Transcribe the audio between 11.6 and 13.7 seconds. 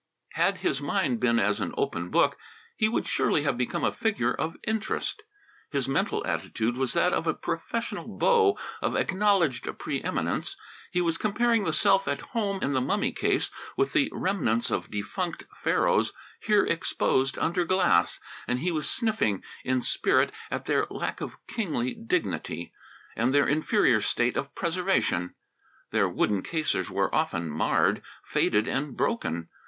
the self at home in the mummy case